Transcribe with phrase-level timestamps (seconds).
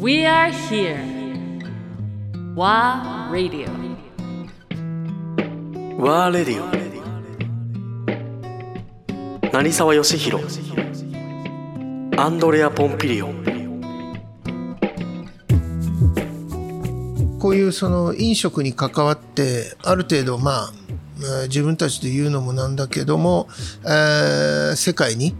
[0.00, 0.98] We are here.
[2.56, 3.68] WA Radio.
[5.98, 6.66] ワーレディオ
[9.52, 10.44] 成沢義弘
[12.16, 13.44] アンドレア・ポンピリオン
[17.38, 20.72] こういうその飲食に関わってある程度まあ
[21.18, 23.46] えー自分たちで言うのもなんだけども、
[23.84, 25.34] えー世界に、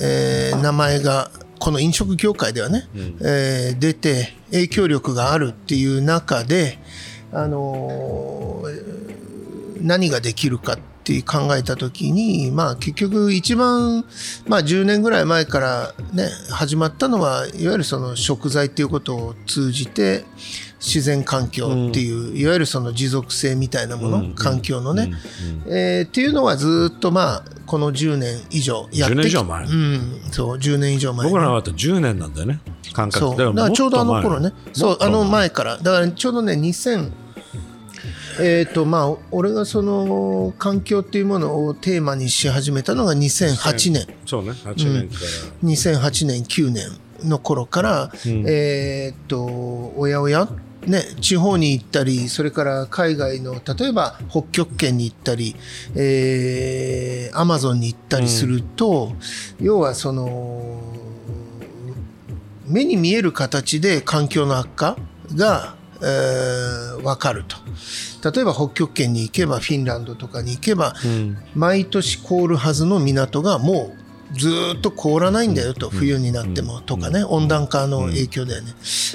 [0.00, 1.30] えー名前が
[1.64, 2.86] この飲食業界ではね、
[3.22, 6.78] えー出て影響力があるっていう中で、
[7.32, 14.04] あのー何ができるかって考えた時に、まあ、結局一番、
[14.46, 20.24] まあ、10年ぐらい前から、ね、始まったのはいわゆるその食材っていうことを通じて
[20.84, 25.12] 自然環境っていう、いわゆるその持続性みたいなもの、環境のね、
[25.66, 29.64] えーっていうのはずっとまあこの10年以上やってき10年以上前。
[29.64, 32.60] うん、そう10年以上前僕らはあと10年なんだよね。
[32.92, 33.18] 感覚。
[33.18, 33.54] そう。
[33.54, 34.52] だからちょうどあの頃ね。
[34.74, 35.78] そうあの前前から。
[35.78, 37.10] だからちょうどね2000
[38.40, 44.06] えっ、とまあ俺がその環境っていうものをテーマにし始めたのが2008年。
[44.26, 44.50] そうね。
[44.50, 46.88] 8年から、2008年9年
[47.28, 50.48] の頃から、えっ、とおやおや
[50.86, 55.56] ね、地方に行ったりそれから海外の例えば北極圏に行ったり、
[55.94, 59.12] えーアマゾンに行ったりすると、
[59.60, 60.80] 要はその
[62.66, 64.96] 目に見える形で環境の悪化
[65.34, 67.56] が、えー分かると。
[68.32, 70.94] 例えば北極圏に行けばフィンランドとかに行けば、
[71.54, 74.03] 毎年凍るはずの港がもう
[74.36, 78.74] ずーっと凍らないんだよと、冬になってもとかね、温暖化の影響だよね。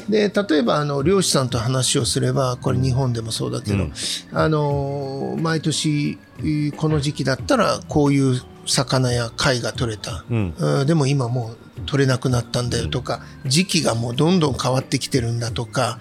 [0.09, 3.88] で例えばあの漁師さんと話をすればこれ日本でもそうだけど、
[4.34, 10.53] あのー毎年えーこの時期だったらこういう魚や貝が取れた、ん。
[10.58, 10.88] うん。
[10.88, 16.00] でも今もう取れなくなったんだよとか、時期がもうどんどん変わってきてるんだとか、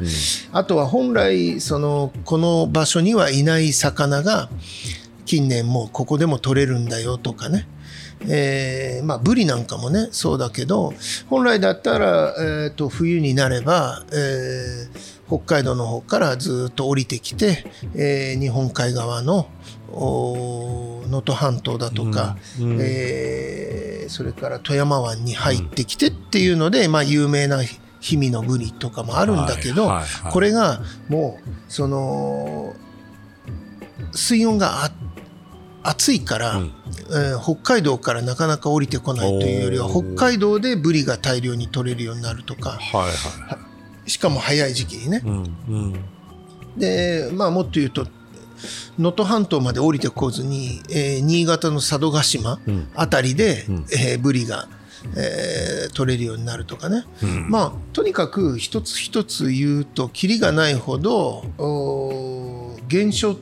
[0.53, 4.51] あとは本来そのこの場所にはいない魚が
[5.25, 7.67] 近年もうここでも取れるんだよとかね。
[8.27, 10.93] えーまあ、ブリなんかもねそうだけど
[11.29, 19.47] 本来だったら、えーと冬になれば、えー北海道の方からずっと降りてきて、えー日本海側の
[19.93, 27.59] 能登半島だとか、えーそれから富山湾に入ってきてっていうので、まあ、有名な
[28.01, 30.33] 氷見のブリとかもあるんだけど、はいはいはい。
[30.33, 32.75] これがもうその
[34.13, 34.91] 水温があ
[35.83, 36.61] 暑いから、
[37.11, 42.71] えー北海道からなかなか降りてこないというよりは北海道でブリが大量に取れるようになるとか。
[42.71, 43.09] はいは
[44.07, 44.11] い。
[44.11, 45.23] しかも早い時期にね。
[45.25, 46.05] うんうん。
[46.77, 48.07] でまあもっと言うと
[48.99, 52.59] 能登半島まで降りてこずに、えー新潟の佐渡島
[52.95, 54.69] あたりで、えーブリが、
[55.17, 57.05] えー取れるようになるとかね、
[57.49, 63.37] まあとにかく一つ一つ言うとキリがないほどおー現象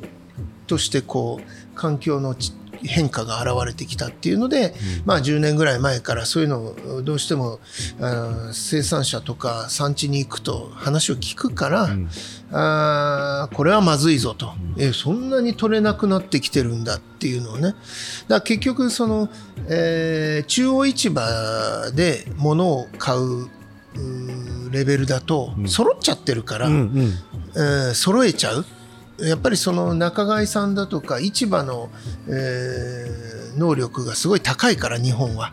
[0.67, 2.53] としてこう環境のち
[2.85, 4.75] 変化が現れてきたっていうので、
[5.07, 6.59] まあ10年ぐらい前からそういうの
[6.97, 7.59] をどうしても
[8.01, 11.89] あー生産者とか産地に行くと話を聞くから、
[12.53, 17.63] あーこれはまずいぞと、えそんなに取れなくなってきてるんだっていうのをね。
[17.63, 17.77] だか
[18.29, 19.31] ら結局その、
[19.69, 23.49] えー中央市場で物を買う
[24.71, 27.13] レベルだと揃っちゃってるから、うんうん。
[27.55, 28.67] えー揃えちゃう
[29.21, 31.91] やっぱりその仲買さんだとか市場の、
[32.29, 35.53] えー能力がすごい高いから日本は。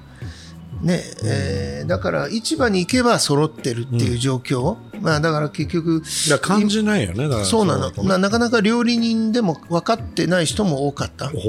[0.81, 6.01] ねえーだから市場に行けば揃ってるっていう状況、まあ、だから結局
[6.41, 7.45] 感じないよねだから。
[7.45, 7.91] そうなの。
[7.91, 11.27] のななかなか料理人でも分かってない人も多かった。
[11.29, 11.39] ほう。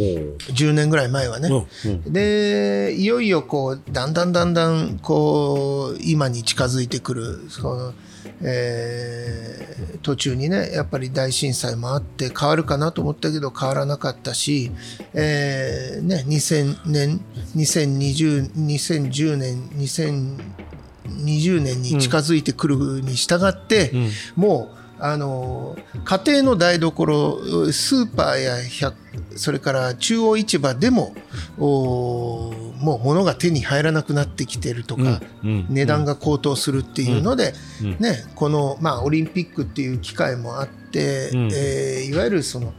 [0.53, 1.49] 10年ぐらい前はね。
[1.49, 2.13] うんうん。
[2.13, 7.95] でいよいよこうだんだんだんだんこう今に近づいてくるその、
[8.43, 9.65] えー
[10.05, 14.71] 途中にねやっぱり大震災もあって変わるかなと思ったけど変わらなかったし、
[15.15, 17.21] えーね、2000年
[17.57, 23.93] 2020 2010年2020年に近づいてくるに従って、
[24.37, 28.95] もうあの家庭の台所スーパーや百
[29.37, 31.15] それから中央市場でも
[31.59, 32.53] お
[32.85, 37.55] もう物が手に入らなくなってきてるとか、値段が高騰するっていうので、
[37.99, 41.51] ね、この、まあ、オリンピックっていう機会もあって、ん。
[41.53, 42.75] えーいわゆるその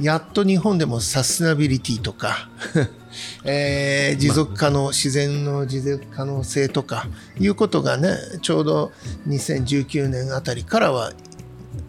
[0.00, 2.48] やっと日本でもサステナビリティとか、
[3.44, 7.08] えー持続可能、自然の持続可能性とか
[7.38, 8.92] いうことがねちょうど
[9.26, 11.12] 2019年あたりからは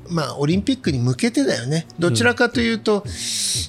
[0.10, 1.88] まあ、オリンピックに向けてだよね。
[1.98, 3.06] どちらかというと、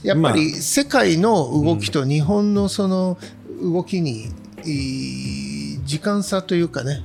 [0.03, 3.17] やっぱり世界の動きと日本のその
[3.63, 4.29] 動きに、
[5.85, 7.03] 時間差というかね、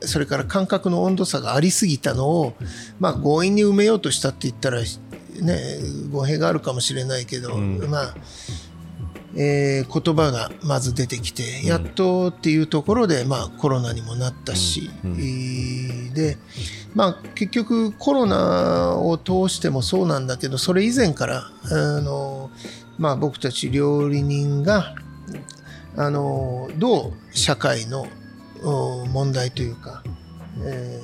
[0.00, 2.54] それから感覚の温度差がありすぎたのを、
[3.00, 4.86] まあ、強引に埋めようとしたって言ったら、ね、
[6.10, 8.14] 語弊があるかもしれないけど、まあ
[9.36, 16.38] えー言葉がまず出てきて、やっとっていうところで、まあ、コロナにもなったし、えーで、
[16.94, 22.50] まあ、結局コロナを通してもそうなんだけどそれ以前からあの、
[22.98, 24.94] まあ、僕たち料理人が
[25.98, 28.06] あのどう社会の
[28.62, 30.02] お問題というか、
[30.64, 31.00] え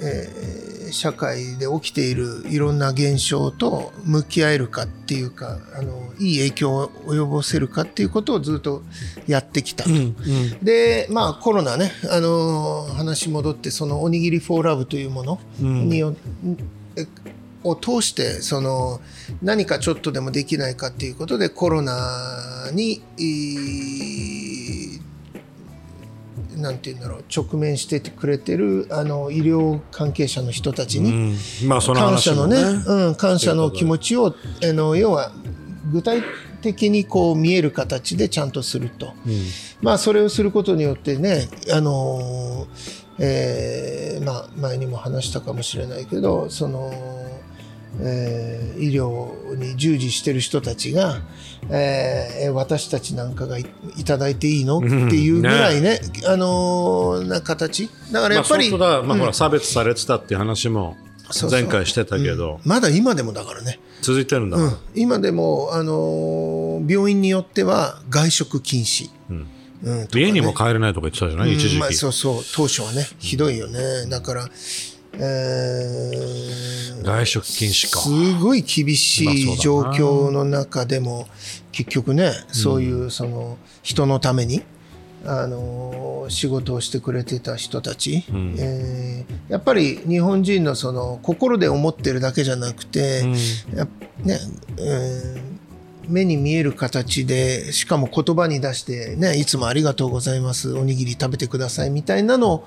[0.00, 8.82] ーえー社会で起きているいろんな現象と向き合えるかっていうかあのいい影響を及ぼせるかっていうことをずっと
[9.26, 9.90] やってきたと。
[10.62, 16.14] でまあコロナね、あのー話戻ってその「おにぎりフォーラブというものによ、
[16.94, 17.06] え
[17.68, 19.00] を通してその
[19.42, 25.00] 何かちょっとでもできないかっていうことでコロナにい
[26.56, 31.32] なんて言うんだろう直面しててくれてるあの医療関係者の人たちに、
[31.62, 31.68] うん。
[31.68, 35.32] まあその感謝のねねうん、感謝の気持ちをあの要は
[35.92, 36.22] 具体
[36.62, 39.12] 的にこう見える形でちゃんとすると、
[39.82, 42.66] まあそれをすることによってねあの
[43.18, 46.90] えーまあ前にも話したかもしれないけどその、
[48.00, 51.22] えー医療に従事してる人たちが、
[51.70, 53.66] えー私たちなんかがい
[53.96, 54.78] いただいていいの？
[54.78, 57.88] っていうぐらいね,、あのな形。
[58.12, 60.96] だからやっぱり、まあ、まあほら差別されてたっていう話も
[61.50, 63.80] 前回してたけど、まだ今でもだからね。
[64.02, 64.58] 続いてるんだ。
[64.58, 69.46] から、今でも、あのー病院によっては外食禁止、うん。
[70.04, 70.22] とかね。
[70.22, 72.42] 家にも帰れないとか言ってたじゃない、一時期、うんまあ、そうそう。
[72.54, 73.08] 当初はね。
[73.18, 74.06] ひどいよね。
[74.08, 74.48] だから、
[75.18, 76.66] えー
[77.02, 78.00] 外食禁止か。
[78.00, 81.28] すごい厳しまあい状況の中でも
[81.70, 84.62] 結局ねそういうその人のために、
[85.24, 93.22] あのー仕事をしてくれてた人たち、えーやっぱり日本人のその心で思ってるだけじゃなくて、
[93.72, 93.88] やっ
[94.24, 94.40] ね
[94.78, 95.55] えー
[96.08, 102.64] 目に見える形でしかも言葉に出して、ね、いつもありがとうございますおにぎり食べてくださいみたいなの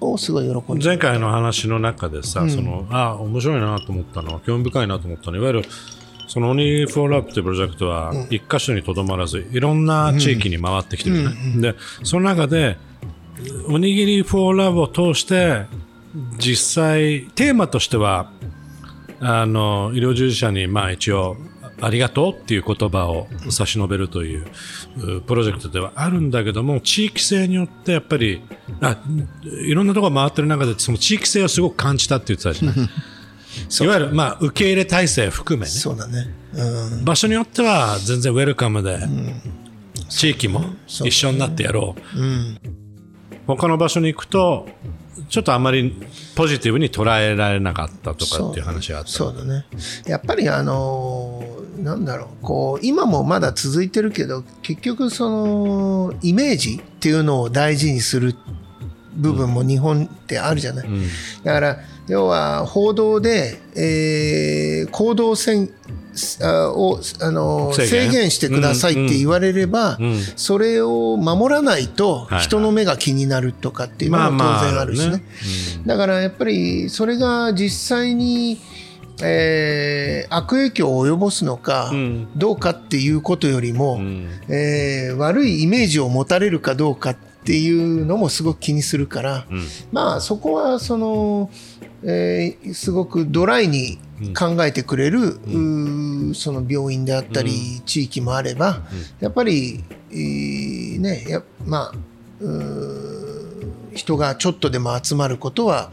[0.00, 0.84] をすごい喜んで。
[0.84, 5.68] 前回の話の中でさ、そのあ面白いなと思ったのは興味深いなと思ったのはいわゆる
[6.26, 12.76] そのオニフォーラブっていうプロジェクトは一箇所にとどまらずいろんな地域に回ってきてるね、でその中で
[13.68, 15.66] おにぎりフォーラブを通して
[16.38, 18.30] 実際テーマとしては
[19.20, 21.36] あの医療従事者にまあ一応
[21.80, 24.46] ありがとうっていう言葉を差し伸べるという
[24.98, 28.42] うプロジェクトではあるんだけども地域性によってやっぱり
[28.80, 28.96] あ
[29.44, 32.76] いろんなところ回ってる中でその地域性をすごく感じたって言ってたじゃない。
[33.80, 35.70] いわゆるまあ受け入れ体制含めね。
[35.70, 38.98] そうだね、うん、場所によっては全然ウェルカムで、
[40.08, 42.20] 地域も一緒になってやろう、
[43.46, 44.68] 他の場所に行くと
[45.28, 45.94] ちょっとあまり
[46.34, 49.10] ポジティブに捉えられなかったとかっていう話があった。
[49.10, 49.66] そうだね。
[50.06, 52.28] やっぱりあのーなんだろう。
[52.42, 58.34] こう今もまだ続いてるけど結局そのイメージっていうのを大事にする
[59.14, 60.88] 部分も日本ってあるじゃない、
[61.44, 61.78] だから
[62.08, 65.68] 要は報道で、えー行動せ
[66.42, 68.30] あをあの制限？
[68.30, 69.98] してくださいって言われれば、
[70.36, 75.16] それを守らないとはい人の目が気になるとかっていうのは当然あるしね。
[75.16, 75.24] ね。
[75.86, 78.60] だからやっぱりそれが実際に、
[79.22, 82.28] えー悪影響を及ぼすのかん。
[82.36, 84.28] どうかっていうことよりも、ん。
[84.48, 89.46] えー悪いイメージを持たれるかどうかっていうのもすごく気にするから、
[89.92, 91.50] まあそこはその、
[92.02, 93.98] えーすごくドライに
[94.36, 98.82] 考えてくれる、うーその病院であったり、地域もあれば、
[99.20, 101.94] やっぱり、えーねやまあ
[103.94, 105.92] 人がちょっとでも集まることは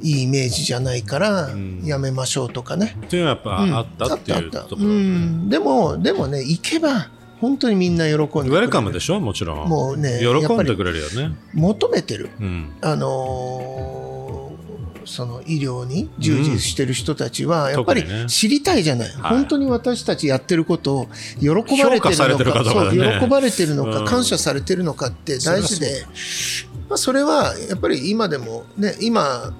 [0.00, 1.50] いいイメージじゃないから
[1.84, 2.96] やめましょうとかね。
[3.06, 7.10] っていうのはやっぱあったっていうところ、うん、でもでもね行けば
[7.40, 8.50] 本当にみんな喜んでくれる。
[8.50, 9.20] ウェルカムでしょ？
[9.20, 9.68] もちろん。
[9.68, 11.36] もうね喜んでくれるよね。
[11.54, 12.30] 求めてる。
[12.40, 12.70] うん。
[12.80, 14.52] あのー
[15.04, 19.12] その医療に従事してる人たちはやっぱり知りたいじゃない、い。
[19.14, 21.08] 本当に私たちやってることを
[21.40, 21.48] 喜
[21.82, 24.04] ばれてるのかどうかだそうね喜ばれてるのか、うん。
[24.06, 26.06] 感謝されてるのかって大事で
[26.92, 29.50] まあ、それはやっぱり今でもね今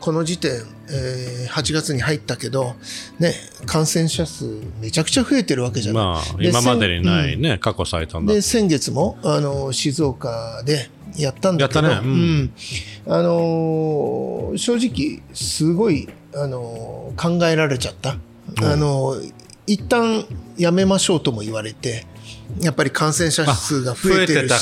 [0.00, 0.50] この時点、
[0.90, 2.74] えー8月に入ったけど、
[3.18, 3.34] ね、
[3.66, 4.44] 感染者数
[4.80, 6.04] めちゃくちゃ増えてるわけじゃない。
[6.04, 8.34] まあで今までにないね、過去最多だ。
[8.34, 12.00] で先月もあの静岡でやったんだけどね。
[12.02, 12.52] うん。
[13.06, 19.32] あのー正直すごい、あのー考えられちゃった、あのー
[19.66, 20.26] 一旦
[20.58, 22.04] やめましょうとも言われて
[22.60, 24.52] やっぱり感染者数が増えてるし。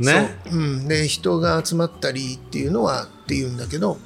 [0.00, 0.38] ね。
[0.48, 3.98] そう、うん、で人が集まったりっていうのはっていうんだけど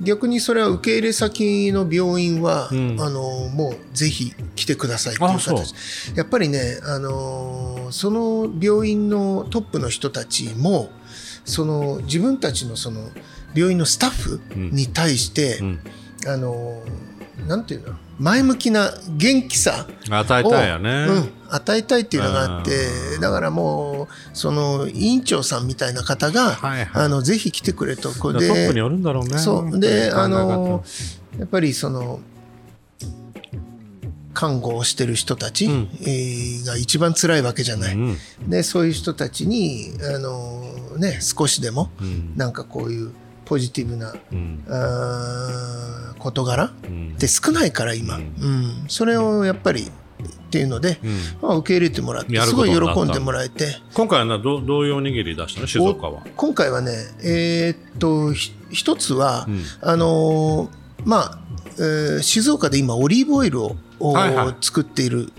[0.00, 3.00] 逆にそれは受け入れ先の病院は、ん。
[3.00, 5.74] あのもうぜひ来てくださいっていう形。
[6.16, 10.90] やっぱりね、あのその病院のトップの人たちも
[11.44, 13.10] その自分たちのその
[13.54, 15.80] 病院のスタッフに対して、うん。
[16.26, 16.82] あの
[17.46, 17.94] なんていうの？
[18.18, 27.04] 前向きな元気さ与えたいよね、うん、与えたいっていうのがあってだからもうその委員長さんみたいな方が、はいはい。
[27.04, 28.10] あのぜひ来てくれと。
[28.10, 29.38] これでトップによるんだろうね。
[29.38, 29.80] そう。
[29.80, 30.84] であの
[31.38, 32.20] やっぱりその
[34.32, 35.88] 看護をしてる人たち、ん。
[36.02, 38.16] えーが一番辛いわけじゃない、うん。
[38.48, 40.62] でそういう人たちにあの、
[40.98, 42.36] ね、少しでも、ん。
[42.36, 43.12] なんかこういう
[43.44, 44.64] ポジティブな、うん。
[44.68, 47.12] あー事柄うん。
[47.16, 48.84] って少ないから今、うん。
[48.88, 49.86] それをやっぱりっ
[50.50, 50.98] ていうので、
[51.42, 53.76] まあ、受け入れてもらってすごい喜んでもらえて。
[53.92, 55.66] 今回はなどどういうおにぎり出したの？
[55.66, 56.22] 静岡は。
[56.36, 59.62] 今回はねえーっとひ一つは、ん。
[59.82, 60.70] あのー
[61.04, 61.38] まあ、
[61.76, 64.54] えー静岡で今オリーブオイルををはいはい。
[64.60, 65.30] 作っている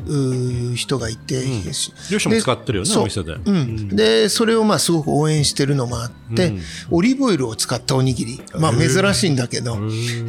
[0.76, 1.94] 人がいて、し。
[2.12, 3.34] 両親も使ってるよねお店で。
[3.34, 3.88] うん。
[3.90, 6.62] でそれをまあすごく応援してるのもあって、うん。
[6.92, 9.78] オリーブオイルを使ったおにぎり、まあ、珍しいんだけど、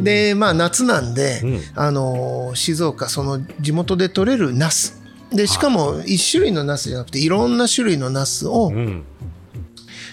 [0.00, 1.61] でまあ夏なんで、うん。
[1.75, 5.02] あのー静岡その地元で採れるナス。
[5.30, 9.04] でしかも1種類のナスじゃなくていろんな種類のナスを、うん。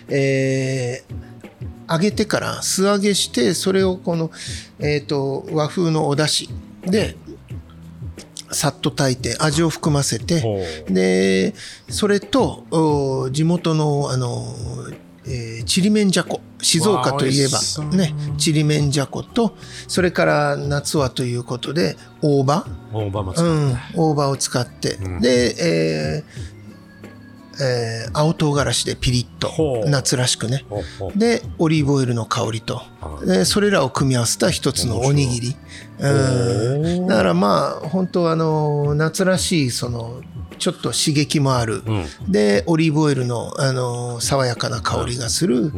[0.10, 1.34] えー
[1.89, 4.32] 揚げてから素揚げしてそれをこの、
[4.79, 6.50] えー、と和風のお出汁
[6.86, 7.15] で
[8.53, 10.41] さっと炊いて味を含ませて
[10.88, 11.53] で
[11.89, 14.45] それとお地元のあの、
[15.25, 19.55] えーちりめんじゃこ静岡といえばねちりめんじゃこと
[19.88, 22.65] それから夏はということで大葉。
[22.93, 25.19] 大葉ううん、大葉を使って、ん。
[25.19, 26.52] で、えー
[27.62, 30.65] えー青唐辛子でピリッと夏らしくね。
[31.15, 32.75] でオリーブオイルの香りと。
[32.75, 32.83] は
[33.24, 35.55] いでそれらを組み合わせた一つのおにぎり、
[36.00, 40.22] うん、だからまあ本当あの夏らしいその
[40.57, 42.05] ちょっと刺激もある、うん。
[42.31, 45.72] でオリーブオイルのあの爽やかな香りがする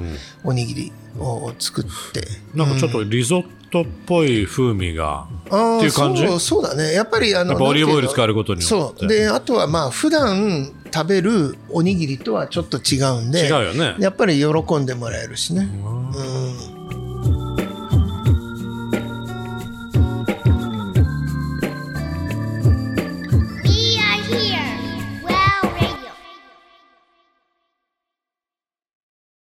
[0.43, 6.27] おにぎりを作って、なんかちょっとリゾットっぽい風味が、あーっていう感じ？
[6.27, 6.93] そうそうだね。
[6.93, 8.99] やっぱりあのオリーブオイル使えることによって。
[8.99, 9.07] そう。
[9.07, 13.95] であとはまあ普段食べるおにぎりとはちょっと違うんで違うよね。
[13.99, 15.89] やっぱり喜んでもらえるしね、う